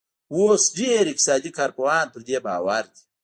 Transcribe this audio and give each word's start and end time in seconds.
اوس 0.33 0.63
ډېر 0.79 1.03
اقتصادي 1.11 1.51
کارپوهان 1.59 2.05
پر 2.13 2.21
دې 2.27 2.37
باور 2.45 2.83
دي. 2.93 3.01